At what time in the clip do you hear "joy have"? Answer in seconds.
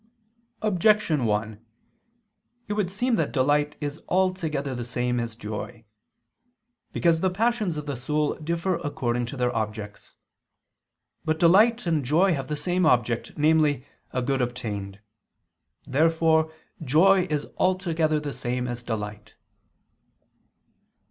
12.03-12.47